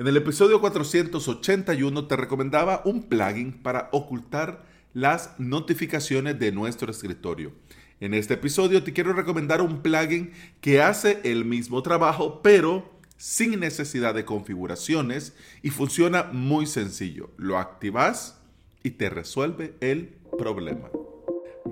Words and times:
En 0.00 0.06
el 0.06 0.16
episodio 0.16 0.62
481 0.62 2.06
te 2.06 2.16
recomendaba 2.16 2.80
un 2.86 3.02
plugin 3.02 3.52
para 3.52 3.90
ocultar 3.92 4.64
las 4.94 5.38
notificaciones 5.38 6.38
de 6.38 6.52
nuestro 6.52 6.90
escritorio. 6.90 7.52
En 8.00 8.14
este 8.14 8.32
episodio 8.32 8.82
te 8.82 8.94
quiero 8.94 9.12
recomendar 9.12 9.60
un 9.60 9.82
plugin 9.82 10.32
que 10.62 10.80
hace 10.80 11.20
el 11.24 11.44
mismo 11.44 11.82
trabajo, 11.82 12.40
pero 12.40 12.90
sin 13.18 13.60
necesidad 13.60 14.14
de 14.14 14.24
configuraciones 14.24 15.36
y 15.60 15.68
funciona 15.68 16.30
muy 16.32 16.64
sencillo. 16.64 17.28
Lo 17.36 17.58
activas 17.58 18.40
y 18.82 18.92
te 18.92 19.10
resuelve 19.10 19.74
el 19.82 20.14
problema. 20.38 20.88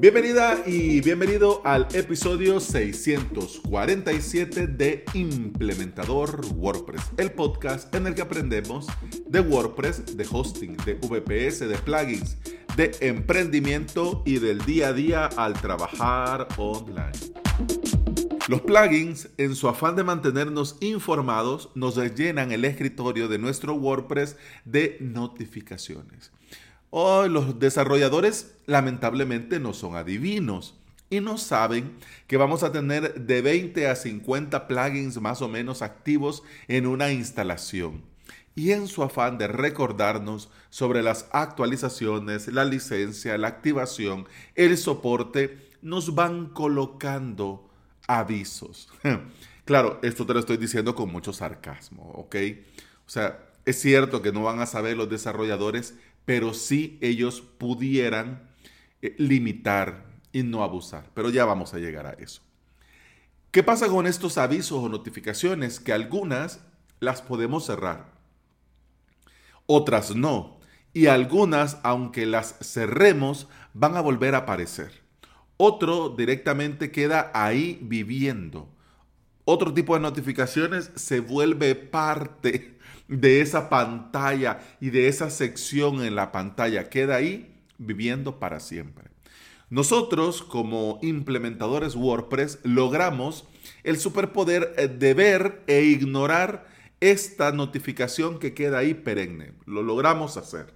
Bienvenida 0.00 0.62
y 0.64 1.00
bienvenido 1.00 1.60
al 1.64 1.88
episodio 1.92 2.60
647 2.60 4.68
de 4.68 5.04
Implementador 5.12 6.40
WordPress, 6.54 7.02
el 7.16 7.32
podcast 7.32 7.92
en 7.92 8.06
el 8.06 8.14
que 8.14 8.22
aprendemos 8.22 8.86
de 9.26 9.40
WordPress, 9.40 10.16
de 10.16 10.24
hosting, 10.30 10.76
de 10.86 10.94
VPS, 10.94 11.68
de 11.68 11.76
plugins, 11.78 12.36
de 12.76 12.92
emprendimiento 13.00 14.22
y 14.24 14.38
del 14.38 14.64
día 14.64 14.90
a 14.90 14.92
día 14.92 15.26
al 15.36 15.54
trabajar 15.54 16.46
online. 16.56 17.10
Los 18.46 18.60
plugins, 18.60 19.30
en 19.36 19.56
su 19.56 19.68
afán 19.68 19.96
de 19.96 20.04
mantenernos 20.04 20.76
informados, 20.78 21.70
nos 21.74 21.96
llenan 22.14 22.52
el 22.52 22.64
escritorio 22.64 23.26
de 23.26 23.38
nuestro 23.38 23.74
WordPress 23.74 24.36
de 24.64 24.96
notificaciones. 25.00 26.30
Hoy 26.90 27.28
los 27.28 27.58
desarrolladores 27.58 28.54
lamentablemente 28.66 29.60
no 29.60 29.74
son 29.74 29.96
adivinos 29.96 30.74
y 31.10 31.20
no 31.20 31.36
saben 31.36 31.96
que 32.26 32.36
vamos 32.36 32.62
a 32.62 32.72
tener 32.72 33.14
de 33.26 33.42
20 33.42 33.88
a 33.88 33.96
50 33.96 34.66
plugins 34.66 35.20
más 35.20 35.42
o 35.42 35.48
menos 35.48 35.82
activos 35.82 36.42
en 36.66 36.86
una 36.86 37.12
instalación. 37.12 38.02
Y 38.54 38.72
en 38.72 38.88
su 38.88 39.02
afán 39.02 39.38
de 39.38 39.46
recordarnos 39.46 40.50
sobre 40.70 41.02
las 41.02 41.26
actualizaciones, 41.32 42.48
la 42.48 42.64
licencia, 42.64 43.38
la 43.38 43.48
activación, 43.48 44.26
el 44.54 44.76
soporte, 44.76 45.68
nos 45.80 46.14
van 46.14 46.46
colocando 46.46 47.70
avisos. 48.06 48.88
claro, 49.64 50.00
esto 50.02 50.26
te 50.26 50.34
lo 50.34 50.40
estoy 50.40 50.56
diciendo 50.56 50.94
con 50.94 51.12
mucho 51.12 51.32
sarcasmo, 51.32 52.10
¿ok? 52.14 52.36
O 53.06 53.10
sea, 53.10 53.47
es 53.68 53.80
cierto 53.80 54.22
que 54.22 54.32
no 54.32 54.42
van 54.42 54.60
a 54.60 54.66
saber 54.66 54.96
los 54.96 55.08
desarrolladores 55.08 55.94
pero 56.28 56.52
sí 56.52 56.98
ellos 57.00 57.40
pudieran 57.40 58.50
eh, 59.00 59.14
limitar 59.16 60.04
y 60.30 60.42
no 60.42 60.62
abusar. 60.62 61.08
Pero 61.14 61.30
ya 61.30 61.46
vamos 61.46 61.72
a 61.72 61.78
llegar 61.78 62.04
a 62.04 62.10
eso. 62.10 62.42
¿Qué 63.50 63.62
pasa 63.62 63.88
con 63.88 64.06
estos 64.06 64.36
avisos 64.36 64.84
o 64.84 64.90
notificaciones? 64.90 65.80
Que 65.80 65.94
algunas 65.94 66.60
las 67.00 67.22
podemos 67.22 67.64
cerrar, 67.64 68.12
otras 69.64 70.14
no. 70.14 70.60
Y 70.92 71.06
algunas, 71.06 71.78
aunque 71.82 72.26
las 72.26 72.58
cerremos, 72.60 73.48
van 73.72 73.96
a 73.96 74.02
volver 74.02 74.34
a 74.34 74.38
aparecer. 74.38 75.00
Otro 75.56 76.10
directamente 76.10 76.90
queda 76.90 77.30
ahí 77.32 77.78
viviendo. 77.80 78.68
Otro 79.46 79.72
tipo 79.72 79.94
de 79.94 80.00
notificaciones 80.00 80.90
se 80.94 81.20
vuelve 81.20 81.74
parte 81.74 82.77
de 83.08 83.40
esa 83.40 83.68
pantalla 83.68 84.60
y 84.80 84.90
de 84.90 85.08
esa 85.08 85.30
sección 85.30 86.04
en 86.04 86.14
la 86.14 86.30
pantalla. 86.30 86.88
Queda 86.88 87.16
ahí 87.16 87.54
viviendo 87.78 88.38
para 88.38 88.60
siempre. 88.60 89.08
Nosotros 89.70 90.42
como 90.42 90.98
implementadores 91.02 91.94
WordPress 91.94 92.60
logramos 92.62 93.46
el 93.82 93.98
superpoder 93.98 94.74
eh, 94.78 94.88
de 94.88 95.14
ver 95.14 95.62
e 95.66 95.82
ignorar 95.82 96.66
esta 97.00 97.52
notificación 97.52 98.38
que 98.38 98.54
queda 98.54 98.78
ahí 98.78 98.94
perenne. 98.94 99.52
Lo 99.66 99.82
logramos 99.82 100.36
hacer. 100.36 100.72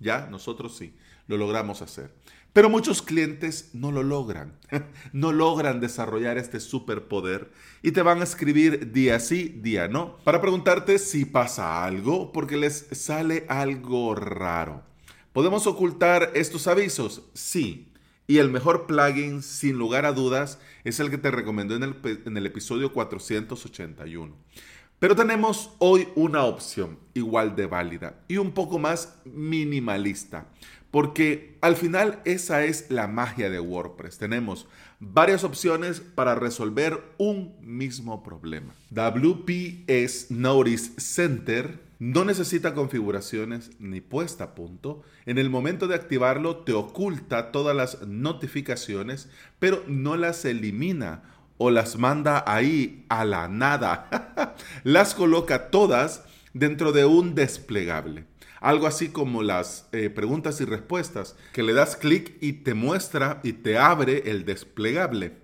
Ya, 0.00 0.26
nosotros 0.30 0.76
sí, 0.76 0.94
lo 1.26 1.36
logramos 1.36 1.82
hacer. 1.82 2.12
Pero 2.54 2.70
muchos 2.70 3.02
clientes 3.02 3.70
no 3.72 3.90
lo 3.90 4.04
logran, 4.04 4.56
no 5.12 5.32
logran 5.32 5.80
desarrollar 5.80 6.38
este 6.38 6.60
superpoder 6.60 7.50
y 7.82 7.90
te 7.90 8.00
van 8.00 8.20
a 8.20 8.24
escribir 8.24 8.92
día 8.92 9.18
sí, 9.18 9.58
día 9.60 9.88
no, 9.88 10.18
para 10.22 10.40
preguntarte 10.40 11.00
si 11.00 11.24
pasa 11.24 11.84
algo 11.84 12.30
porque 12.30 12.56
les 12.56 12.86
sale 12.92 13.44
algo 13.48 14.14
raro. 14.14 14.84
¿Podemos 15.32 15.66
ocultar 15.66 16.30
estos 16.34 16.68
avisos? 16.68 17.22
Sí. 17.34 17.88
Y 18.28 18.38
el 18.38 18.50
mejor 18.50 18.86
plugin, 18.86 19.42
sin 19.42 19.76
lugar 19.76 20.06
a 20.06 20.12
dudas, 20.12 20.60
es 20.84 21.00
el 21.00 21.10
que 21.10 21.18
te 21.18 21.32
recomendó 21.32 21.74
en 21.74 21.82
el, 21.82 21.96
en 22.24 22.36
el 22.36 22.46
episodio 22.46 22.92
481. 22.92 24.32
Pero 25.04 25.16
tenemos 25.16 25.70
hoy 25.80 26.08
una 26.14 26.44
opción 26.44 26.98
igual 27.12 27.54
de 27.56 27.66
válida 27.66 28.14
y 28.26 28.38
un 28.38 28.52
poco 28.52 28.78
más 28.78 29.16
minimalista. 29.26 30.46
Porque 30.90 31.58
al 31.60 31.76
final 31.76 32.22
esa 32.24 32.64
es 32.64 32.90
la 32.90 33.06
magia 33.06 33.50
de 33.50 33.60
WordPress. 33.60 34.16
Tenemos 34.16 34.66
varias 35.00 35.44
opciones 35.44 36.00
para 36.00 36.36
resolver 36.36 37.02
un 37.18 37.54
mismo 37.60 38.22
problema. 38.22 38.72
WPS 38.92 40.30
Notice 40.30 40.98
Center 40.98 41.82
no 41.98 42.24
necesita 42.24 42.72
configuraciones 42.72 43.72
ni 43.78 44.00
puesta 44.00 44.44
a 44.44 44.54
punto. 44.54 45.02
En 45.26 45.36
el 45.36 45.50
momento 45.50 45.86
de 45.86 45.96
activarlo 45.96 46.64
te 46.64 46.72
oculta 46.72 47.52
todas 47.52 47.76
las 47.76 48.08
notificaciones, 48.08 49.28
pero 49.58 49.84
no 49.86 50.16
las 50.16 50.46
elimina 50.46 51.24
o 51.58 51.70
las 51.70 51.98
manda 51.98 52.42
ahí 52.46 53.04
a 53.08 53.24
la 53.24 53.48
nada. 53.48 54.53
las 54.82 55.14
coloca 55.14 55.70
todas 55.70 56.24
dentro 56.52 56.92
de 56.92 57.04
un 57.04 57.34
desplegable 57.34 58.26
algo 58.64 58.86
así 58.86 59.10
como 59.10 59.42
las 59.42 59.88
eh, 59.92 60.08
preguntas 60.08 60.58
y 60.62 60.64
respuestas, 60.64 61.36
que 61.52 61.62
le 61.62 61.74
das 61.74 61.96
clic 61.96 62.38
y 62.40 62.54
te 62.64 62.72
muestra 62.72 63.40
y 63.44 63.52
te 63.52 63.76
abre 63.76 64.30
el 64.30 64.46
desplegable. 64.46 65.36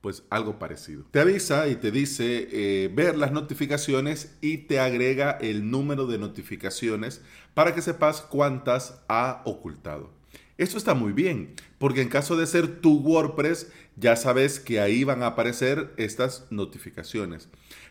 Pues 0.00 0.24
algo 0.28 0.58
parecido. 0.58 1.04
Te 1.12 1.20
avisa 1.20 1.68
y 1.68 1.76
te 1.76 1.92
dice 1.92 2.48
eh, 2.50 2.90
ver 2.92 3.16
las 3.16 3.30
notificaciones 3.30 4.36
y 4.40 4.58
te 4.58 4.80
agrega 4.80 5.30
el 5.40 5.70
número 5.70 6.06
de 6.06 6.18
notificaciones 6.18 7.22
para 7.54 7.74
que 7.74 7.80
sepas 7.80 8.20
cuántas 8.22 9.00
ha 9.08 9.42
ocultado. 9.44 10.10
Esto 10.56 10.78
está 10.78 10.94
muy 10.94 11.12
bien, 11.12 11.54
porque 11.78 12.00
en 12.00 12.08
caso 12.08 12.36
de 12.36 12.46
ser 12.46 12.80
tu 12.80 13.00
WordPress, 13.00 13.72
ya 13.96 14.14
sabes 14.14 14.60
que 14.60 14.80
ahí 14.80 15.02
van 15.02 15.24
a 15.24 15.28
aparecer 15.28 15.92
estas 15.96 16.46
notificaciones. 16.50 17.48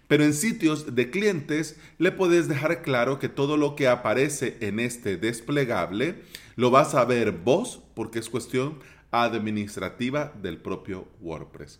Pero 0.08 0.24
en 0.24 0.34
sitios 0.34 0.96
de 0.96 1.10
clientes 1.10 1.78
le 1.98 2.14
puedes 2.14 2.48
dejar 2.48 2.82
claro 2.82 3.20
que 3.20 3.28
todo 3.28 3.58
lo 3.58 3.76
que 3.76 3.90
aparece 3.90 4.58
en 4.62 4.80
este 4.80 5.18
desplegable 5.18 6.22
lo 6.56 6.72
vas 6.72 6.96
a 6.96 7.04
ver 7.04 7.32
vos 7.32 7.82
porque 7.96 8.20
es 8.20 8.30
cuestión 8.30 8.80
administrativa 9.12 10.34
del 10.42 10.58
propio 10.58 11.08
WordPress. 11.22 11.80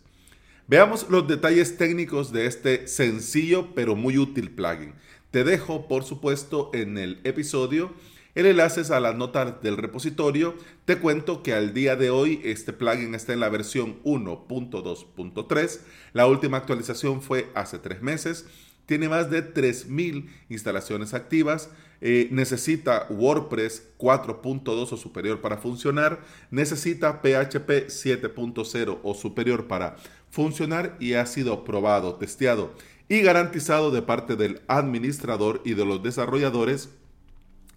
Veamos 0.66 1.08
los 1.08 1.26
detalles 1.28 1.76
técnicos 1.76 2.32
de 2.32 2.46
este 2.46 2.88
sencillo 2.88 3.74
pero 3.74 3.96
muy 3.96 4.18
útil 4.18 4.50
plugin. 4.50 4.94
Te 5.30 5.44
dejo, 5.44 5.88
por 5.88 6.04
supuesto, 6.04 6.70
en 6.74 6.96
el 6.98 7.20
episodio 7.24 7.92
el 8.34 8.46
enlace 8.46 8.82
a 8.92 9.00
las 9.00 9.14
notas 9.14 9.62
del 9.62 9.76
repositorio. 9.76 10.54
Te 10.84 10.98
cuento 10.98 11.42
que 11.42 11.54
al 11.54 11.72
día 11.72 11.96
de 11.96 12.10
hoy 12.10 12.40
este 12.44 12.72
plugin 12.72 13.14
está 13.14 13.32
en 13.32 13.40
la 13.40 13.48
versión 13.48 14.02
1.2.3. 14.02 15.80
La 16.12 16.26
última 16.26 16.56
actualización 16.56 17.22
fue 17.22 17.50
hace 17.54 17.78
tres 17.78 18.02
meses. 18.02 18.46
Tiene 18.86 19.08
más 19.08 19.30
de 19.30 19.54
3.000 19.54 20.28
instalaciones 20.48 21.14
activas. 21.14 21.70
Eh, 22.00 22.28
necesita 22.32 23.06
WordPress 23.08 23.94
4.2 23.98 24.92
o 24.92 24.96
superior 24.96 25.40
para 25.40 25.56
funcionar. 25.56 26.20
Necesita 26.50 27.22
PHP 27.22 27.88
7.0 27.88 28.98
o 29.02 29.14
superior 29.14 29.68
para 29.68 29.96
funcionar 30.28 30.96
y 30.98 31.14
ha 31.14 31.24
sido 31.24 31.64
probado, 31.64 32.16
testeado 32.16 32.74
y 33.08 33.20
garantizado 33.20 33.90
de 33.90 34.02
parte 34.02 34.34
del 34.34 34.62
administrador 34.66 35.60
y 35.64 35.74
de 35.74 35.84
los 35.84 36.02
desarrolladores 36.02 36.90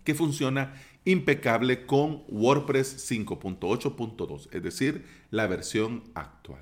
que 0.07 0.15
funciona 0.15 0.73
impecable 1.03 1.85
con 1.85 2.23
WordPress 2.29 3.11
5.8.2, 3.11 4.47
es 4.53 4.63
decir, 4.63 5.03
la 5.31 5.47
versión 5.47 6.05
actual. 6.15 6.61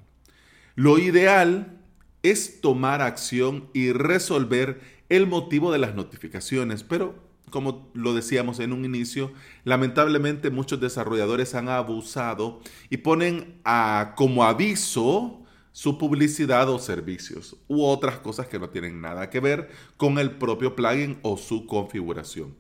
Lo 0.74 0.98
ideal 0.98 1.78
es 2.24 2.60
tomar 2.60 3.04
acción 3.04 3.70
y 3.72 3.92
resolver 3.92 4.82
el 5.10 5.28
motivo 5.28 5.72
de 5.72 5.78
las 5.78 5.94
notificaciones, 5.94 6.82
pero 6.82 7.14
como 7.52 7.92
lo 7.94 8.16
decíamos 8.16 8.60
en 8.60 8.74
un 8.74 8.84
inicio, 8.84 9.32
lamentablemente 9.64 10.50
muchos 10.50 10.82
desarrolladores 10.82 11.54
han 11.54 11.70
abusado 11.70 12.62
y 12.90 12.98
ponen 12.98 13.62
a, 13.64 14.14
como 14.18 14.44
aviso 14.44 15.46
su 15.72 15.98
publicidad 16.00 16.68
o 16.70 16.80
servicios 16.80 17.58
u 17.68 17.84
otras 17.84 18.18
cosas 18.18 18.48
que 18.48 18.58
no 18.58 18.70
tienen 18.70 19.02
nada 19.02 19.30
que 19.30 19.40
ver 19.40 19.70
con 19.98 20.18
el 20.18 20.32
propio 20.32 20.76
plugin 20.76 21.20
o 21.22 21.38
su 21.38 21.68
configuración. 21.68 22.56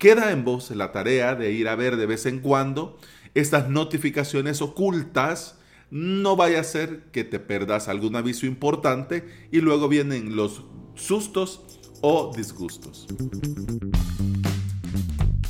Queda 0.00 0.32
en 0.32 0.46
vos 0.46 0.70
la 0.70 0.92
tarea 0.92 1.34
de 1.34 1.52
ir 1.52 1.68
a 1.68 1.76
ver 1.76 1.98
de 1.98 2.06
vez 2.06 2.24
en 2.24 2.40
cuando 2.40 2.96
estas 3.34 3.68
notificaciones 3.68 4.62
ocultas. 4.62 5.58
No 5.90 6.36
vaya 6.36 6.60
a 6.60 6.64
ser 6.64 7.10
que 7.12 7.22
te 7.22 7.38
perdas 7.38 7.86
algún 7.86 8.16
aviso 8.16 8.46
importante 8.46 9.28
y 9.52 9.60
luego 9.60 9.88
vienen 9.88 10.36
los 10.36 10.64
sustos 10.94 11.60
o 12.00 12.32
disgustos. 12.34 13.08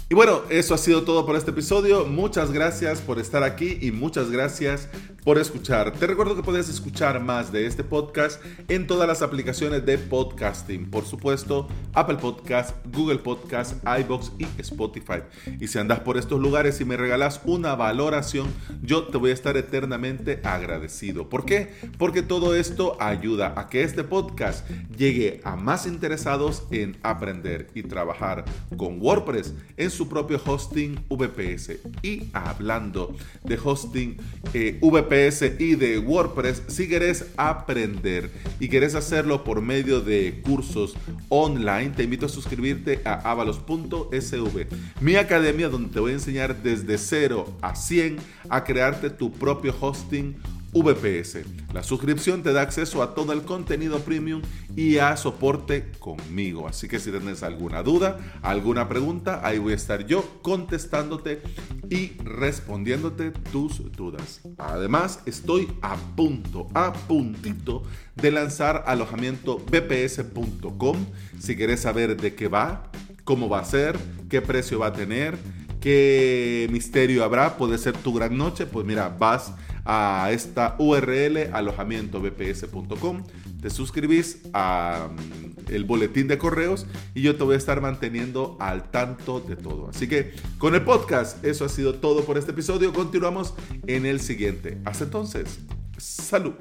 Y 0.08 0.14
bueno, 0.16 0.40
eso 0.50 0.74
ha 0.74 0.78
sido 0.78 1.04
todo 1.04 1.24
por 1.24 1.36
este 1.36 1.52
episodio. 1.52 2.04
Muchas 2.04 2.50
gracias 2.50 3.00
por 3.00 3.20
estar 3.20 3.44
aquí 3.44 3.78
y 3.80 3.92
muchas 3.92 4.32
gracias 4.32 4.88
por 5.24 5.38
escuchar. 5.38 5.92
Te 5.92 6.06
recuerdo 6.06 6.34
que 6.34 6.42
puedes 6.42 6.68
escuchar 6.68 7.20
más 7.20 7.52
de 7.52 7.66
este 7.66 7.84
podcast 7.84 8.42
en 8.68 8.86
todas 8.86 9.06
las 9.06 9.22
aplicaciones 9.22 9.84
de 9.84 9.98
podcasting. 9.98 10.90
Por 10.90 11.04
supuesto, 11.04 11.68
Apple 11.92 12.16
Podcast, 12.16 12.74
Google 12.92 13.18
Podcast, 13.18 13.76
iBox 14.00 14.32
y 14.38 14.46
Spotify. 14.60 15.22
Y 15.60 15.68
si 15.68 15.78
andas 15.78 16.00
por 16.00 16.16
estos 16.16 16.40
lugares 16.40 16.80
y 16.80 16.84
me 16.84 16.96
regalas 16.96 17.40
una 17.44 17.74
valoración, 17.74 18.48
yo 18.82 19.04
te 19.04 19.18
voy 19.18 19.30
a 19.30 19.34
estar 19.34 19.56
eternamente 19.56 20.40
agradecido. 20.42 21.28
¿Por 21.28 21.44
qué? 21.44 21.74
Porque 21.98 22.22
todo 22.22 22.54
esto 22.54 22.96
ayuda 23.00 23.54
a 23.56 23.68
que 23.68 23.82
este 23.82 24.04
podcast 24.04 24.68
llegue 24.96 25.40
a 25.44 25.56
más 25.56 25.86
interesados 25.86 26.64
en 26.70 26.96
aprender 27.02 27.68
y 27.74 27.82
trabajar 27.82 28.44
con 28.76 29.00
WordPress 29.00 29.54
en 29.76 29.90
su 29.90 30.08
propio 30.08 30.40
hosting 30.44 31.04
VPS. 31.10 31.72
Y 32.02 32.28
hablando 32.32 33.14
de 33.44 33.58
hosting 33.62 34.16
eh, 34.54 34.78
VPS 34.80 35.09
y 35.10 35.74
de 35.74 35.98
WordPress, 35.98 36.62
si 36.68 36.86
quieres 36.86 37.26
aprender 37.36 38.30
y 38.60 38.68
quieres 38.68 38.94
hacerlo 38.94 39.42
por 39.42 39.60
medio 39.60 40.00
de 40.00 40.40
cursos 40.44 40.94
online, 41.28 41.90
te 41.96 42.04
invito 42.04 42.26
a 42.26 42.28
suscribirte 42.28 43.00
a 43.04 43.14
avalos.sv, 43.28 44.66
mi 45.00 45.16
academia 45.16 45.68
donde 45.68 45.92
te 45.92 45.98
voy 45.98 46.12
a 46.12 46.14
enseñar 46.14 46.62
desde 46.62 46.96
0 46.96 47.56
a 47.60 47.74
100 47.74 48.18
a 48.48 48.62
crearte 48.62 49.10
tu 49.10 49.32
propio 49.32 49.74
hosting 49.80 50.36
VPS. 50.72 51.44
La 51.72 51.82
suscripción 51.82 52.42
te 52.42 52.52
da 52.52 52.62
acceso 52.62 53.02
a 53.02 53.14
todo 53.14 53.32
el 53.32 53.42
contenido 53.42 54.00
premium 54.00 54.42
y 54.76 54.98
a 54.98 55.16
soporte 55.16 55.90
conmigo. 55.98 56.68
Así 56.68 56.88
que 56.88 56.98
si 56.98 57.10
tienes 57.10 57.42
alguna 57.42 57.82
duda, 57.82 58.18
alguna 58.42 58.88
pregunta, 58.88 59.40
ahí 59.44 59.58
voy 59.58 59.72
a 59.72 59.76
estar 59.76 60.06
yo 60.06 60.40
contestándote 60.42 61.42
y 61.88 62.12
respondiéndote 62.22 63.30
tus 63.30 63.90
dudas. 63.92 64.40
Además, 64.58 65.20
estoy 65.26 65.68
a 65.82 65.96
punto, 65.96 66.68
a 66.74 66.92
puntito 66.92 67.82
de 68.16 68.30
lanzar 68.30 68.84
alojamiento 68.86 69.58
bps.com. 69.58 71.06
Si 71.38 71.56
quieres 71.56 71.80
saber 71.80 72.20
de 72.20 72.34
qué 72.34 72.48
va, 72.48 72.90
cómo 73.24 73.48
va 73.48 73.60
a 73.60 73.64
ser, 73.64 73.98
qué 74.28 74.40
precio 74.42 74.80
va 74.80 74.88
a 74.88 74.92
tener, 74.92 75.36
qué 75.80 76.68
misterio 76.70 77.24
habrá, 77.24 77.56
puede 77.56 77.78
ser 77.78 77.96
tu 77.96 78.12
gran 78.12 78.36
noche, 78.36 78.66
pues 78.66 78.86
mira, 78.86 79.08
vas 79.08 79.52
a 79.84 80.30
esta 80.32 80.76
URL 80.78 81.52
alojamientobps.com, 81.52 83.24
te 83.60 83.70
suscribís 83.70 84.42
a 84.52 85.08
mm, 85.10 85.72
el 85.72 85.84
boletín 85.84 86.28
de 86.28 86.38
correos 86.38 86.86
y 87.14 87.22
yo 87.22 87.36
te 87.36 87.44
voy 87.44 87.54
a 87.54 87.58
estar 87.58 87.80
manteniendo 87.80 88.56
al 88.60 88.90
tanto 88.90 89.40
de 89.40 89.56
todo. 89.56 89.88
Así 89.88 90.08
que 90.08 90.34
con 90.58 90.74
el 90.74 90.82
podcast, 90.82 91.44
eso 91.44 91.64
ha 91.64 91.68
sido 91.68 91.94
todo 91.94 92.24
por 92.24 92.38
este 92.38 92.52
episodio. 92.52 92.92
Continuamos 92.92 93.54
en 93.86 94.06
el 94.06 94.20
siguiente. 94.20 94.78
Hasta 94.84 95.04
entonces, 95.04 95.60
salud. 95.98 96.54